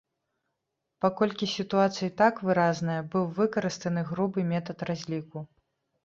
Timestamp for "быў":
3.15-3.27